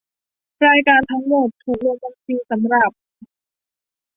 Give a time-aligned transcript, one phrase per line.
[0.65, 2.91] รายการทั้งหมดถูกลงบัญชีสำหรับ